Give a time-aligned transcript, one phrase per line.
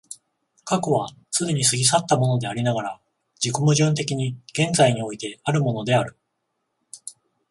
[0.63, 3.01] 過去は既に過ぎ去ったものでありながら、
[3.35, 6.17] 自己矛盾的に現在においてあるものである。